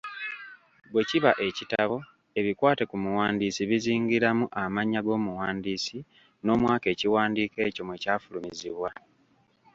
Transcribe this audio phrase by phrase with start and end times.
[0.91, 1.97] Bwe kiba ekitabo,
[2.39, 5.97] ebikwata ku muwandiisi bizingiramu; amannya g’omuwandiisi
[6.43, 8.89] n'omwaka ekiwandiiko ekyo mwe kyafulumirizibwa.